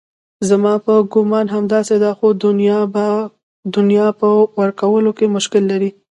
[0.49, 2.27] زما په ګومان همداسې ده خو
[3.77, 4.27] دنیا په
[4.59, 5.89] ورکولو کې مشکل لري.